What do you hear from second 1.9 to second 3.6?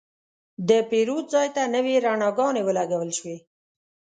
رڼاګانې ولګول شوې.